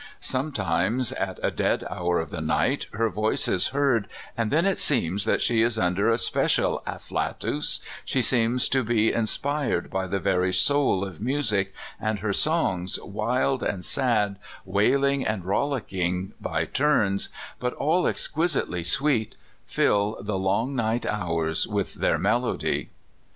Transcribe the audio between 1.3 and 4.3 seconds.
a dead hour of the night her voice is heard,